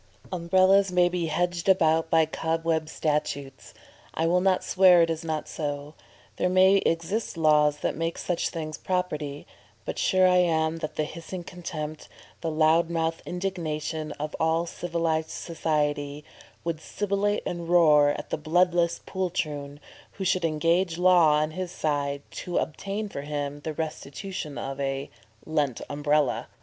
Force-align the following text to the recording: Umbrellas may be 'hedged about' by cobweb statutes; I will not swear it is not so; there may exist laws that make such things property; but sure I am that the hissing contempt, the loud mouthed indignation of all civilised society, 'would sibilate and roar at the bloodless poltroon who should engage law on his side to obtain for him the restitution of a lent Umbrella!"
Umbrellas 0.33 0.91
may 0.91 1.09
be 1.09 1.27
'hedged 1.27 1.69
about' 1.69 2.09
by 2.09 2.25
cobweb 2.25 2.89
statutes; 2.89 3.71
I 4.15 4.25
will 4.25 4.41
not 4.41 4.63
swear 4.63 5.03
it 5.03 5.11
is 5.11 5.23
not 5.23 5.47
so; 5.47 5.93
there 6.37 6.49
may 6.49 6.77
exist 6.77 7.37
laws 7.37 7.81
that 7.81 7.95
make 7.95 8.17
such 8.17 8.49
things 8.49 8.79
property; 8.79 9.45
but 9.85 9.99
sure 9.99 10.27
I 10.27 10.37
am 10.37 10.77
that 10.77 10.95
the 10.95 11.03
hissing 11.03 11.43
contempt, 11.43 12.09
the 12.41 12.49
loud 12.49 12.89
mouthed 12.89 13.21
indignation 13.27 14.11
of 14.13 14.35
all 14.39 14.65
civilised 14.65 15.29
society, 15.29 16.25
'would 16.63 16.81
sibilate 16.81 17.43
and 17.45 17.69
roar 17.69 18.09
at 18.09 18.31
the 18.31 18.39
bloodless 18.39 19.01
poltroon 19.05 19.79
who 20.13 20.25
should 20.25 20.43
engage 20.45 20.97
law 20.97 21.33
on 21.35 21.51
his 21.51 21.69
side 21.69 22.23
to 22.41 22.57
obtain 22.57 23.07
for 23.07 23.21
him 23.21 23.59
the 23.59 23.73
restitution 23.73 24.57
of 24.57 24.79
a 24.79 25.11
lent 25.45 25.79
Umbrella!" 25.91 26.47